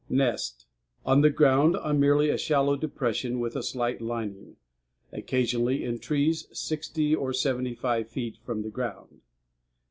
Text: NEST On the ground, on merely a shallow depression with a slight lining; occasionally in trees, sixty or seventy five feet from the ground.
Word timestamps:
NEST 0.09 0.65
On 1.05 1.21
the 1.21 1.29
ground, 1.29 1.77
on 1.77 1.99
merely 1.99 2.31
a 2.31 2.35
shallow 2.39 2.75
depression 2.75 3.39
with 3.39 3.55
a 3.55 3.61
slight 3.61 4.01
lining; 4.01 4.55
occasionally 5.11 5.83
in 5.83 5.99
trees, 5.99 6.47
sixty 6.51 7.13
or 7.13 7.31
seventy 7.33 7.75
five 7.75 8.09
feet 8.09 8.37
from 8.43 8.63
the 8.63 8.71
ground. 8.71 9.21